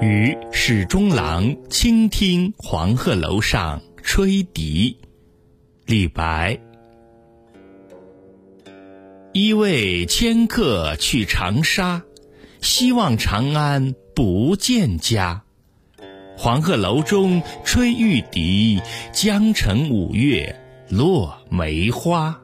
[0.00, 4.98] 与史中郎倾听黄鹤楼上吹笛。
[5.86, 6.58] 李白。
[9.32, 12.02] 一为迁客去长沙，
[12.60, 15.44] 希望长安不见家。
[16.36, 18.80] 黄鹤楼中吹玉笛，
[19.12, 20.63] 江城五月
[20.96, 22.43] 落梅花。